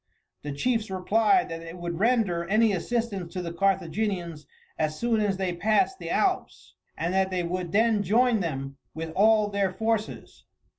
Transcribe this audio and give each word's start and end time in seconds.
The 0.41 0.51
chiefs 0.51 0.89
replied 0.89 1.47
that 1.49 1.59
they 1.59 1.75
would 1.75 1.99
render 1.99 2.47
any 2.49 2.71
assistance 2.73 3.31
to 3.33 3.41
the 3.43 3.53
Carthaginians 3.53 4.47
as 4.79 4.97
soon 4.97 5.21
as 5.21 5.37
they 5.37 5.53
passed 5.55 5.99
the 5.99 6.09
Alps, 6.09 6.73
and 6.97 7.13
that 7.13 7.29
they 7.29 7.43
would 7.43 7.71
then 7.71 8.01
join 8.01 8.39
them 8.39 8.77
with 8.95 9.11
all 9.11 9.47
their 9.51 9.71
forces. 9.71 10.45